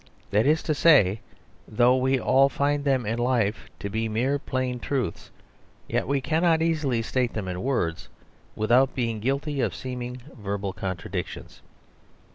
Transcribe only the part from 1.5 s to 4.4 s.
that though we all find them in life to be mere